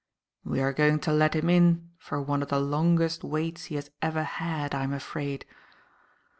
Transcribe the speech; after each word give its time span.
"We 0.43 0.59
are 0.61 0.73
going 0.73 0.97
to 1.01 1.13
let 1.13 1.35
him 1.35 1.47
in 1.47 1.91
for 1.99 2.19
one 2.19 2.41
of 2.41 2.47
the 2.49 2.59
longest 2.59 3.23
waits 3.23 3.65
he 3.65 3.75
has 3.75 3.91
ever 4.01 4.23
had, 4.23 4.73
I 4.73 4.81
am 4.83 4.93
afraid. 4.93 5.45